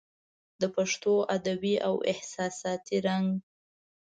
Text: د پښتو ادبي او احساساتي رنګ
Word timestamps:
د 0.61 0.63
پښتو 0.75 1.13
ادبي 1.35 1.75
او 1.87 1.95
احساساتي 2.11 2.97
رنګ 3.07 3.27